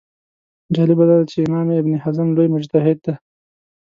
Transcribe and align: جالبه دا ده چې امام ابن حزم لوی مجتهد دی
جالبه 0.75 1.03
دا 1.09 1.15
ده 1.19 1.25
چې 1.31 1.37
امام 1.47 1.67
ابن 1.79 1.93
حزم 2.03 2.27
لوی 2.35 2.47
مجتهد 2.55 2.97
دی 3.05 3.13